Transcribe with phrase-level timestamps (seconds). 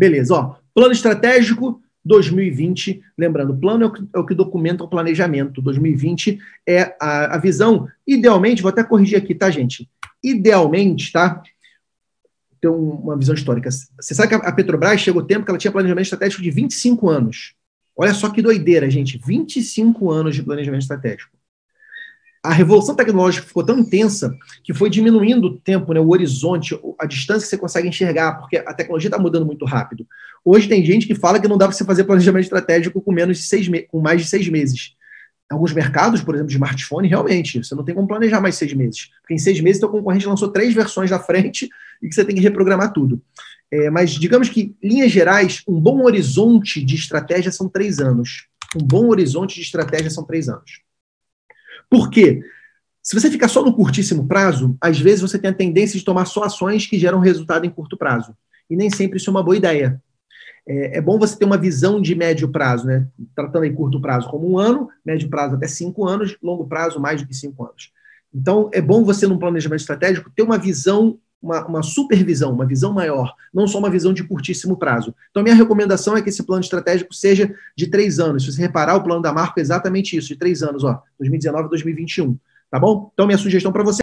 [0.00, 0.56] Beleza, ó.
[0.74, 3.02] Plano estratégico 2020.
[3.18, 5.60] Lembrando, plano é o que, é o que documenta o planejamento.
[5.60, 7.86] 2020 é a, a visão.
[8.06, 9.90] Idealmente, vou até corrigir aqui, tá, gente?
[10.24, 11.42] Idealmente, tá?
[12.62, 13.68] Tem uma visão histórica.
[13.70, 17.10] Você sabe que a Petrobras chegou o tempo que ela tinha planejamento estratégico de 25
[17.10, 17.52] anos.
[17.94, 19.20] Olha só que doideira, gente.
[19.22, 21.36] 25 anos de planejamento estratégico.
[22.42, 24.34] A revolução tecnológica ficou tão intensa
[24.64, 28.56] que foi diminuindo o tempo, né, o horizonte, a distância que você consegue enxergar, porque
[28.56, 30.06] a tecnologia está mudando muito rápido.
[30.42, 33.38] Hoje tem gente que fala que não dá para você fazer planejamento estratégico com menos
[33.38, 34.94] de seis com mais de seis meses.
[35.50, 39.10] Alguns mercados, por exemplo, de smartphone, realmente, você não tem como planejar mais seis meses.
[39.20, 41.68] Porque em seis meses, teu concorrente lançou três versões da frente
[42.00, 43.20] e que você tem que reprogramar tudo.
[43.70, 48.46] É, mas digamos que, linhas gerais, um bom horizonte de estratégia são três anos.
[48.74, 50.82] Um bom horizonte de estratégia são três anos.
[51.90, 52.42] Por quê?
[53.02, 56.26] Se você ficar só no curtíssimo prazo, às vezes você tem a tendência de tomar
[56.26, 58.36] só ações que geram resultado em curto prazo.
[58.68, 60.00] E nem sempre isso é uma boa ideia.
[60.66, 63.08] É, é bom você ter uma visão de médio prazo, né?
[63.34, 67.20] Tratando em curto prazo como um ano, médio prazo até cinco anos, longo prazo mais
[67.20, 67.90] do que cinco anos.
[68.32, 72.92] Então, é bom você, num planejamento estratégico, ter uma visão uma, uma supervisão, uma visão
[72.92, 75.14] maior, não só uma visão de curtíssimo prazo.
[75.30, 78.44] Então, minha recomendação é que esse plano estratégico seja de três anos.
[78.44, 81.64] Se você reparar, o plano da Marco é exatamente isso, de três anos, ó, 2019
[81.64, 82.36] a 2021.
[82.70, 83.10] Tá bom?
[83.12, 84.02] Então, minha sugestão para você.